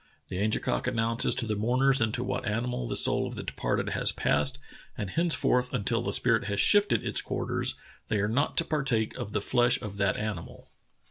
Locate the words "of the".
3.27-3.43, 9.15-9.41